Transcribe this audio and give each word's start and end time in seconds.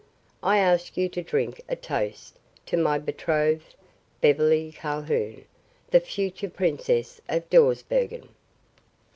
I 0.41 0.57
ask 0.57 0.97
you 0.97 1.09
to 1.09 1.21
drink 1.21 1.61
a 1.69 1.75
toast 1.75 2.39
to 2.65 2.75
my 2.75 2.97
betrothed, 2.97 3.75
Beverly 4.19 4.71
Calhoun, 4.71 5.45
the 5.91 5.99
future 5.99 6.49
Princess 6.49 7.21
of 7.29 7.47
Dawsbergen." 7.51 8.29